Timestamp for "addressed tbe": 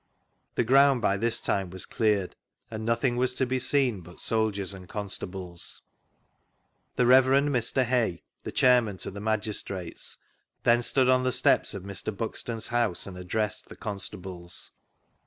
13.15-13.77